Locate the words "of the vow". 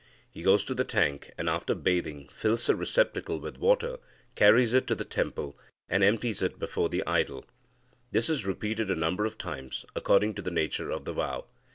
10.89-11.45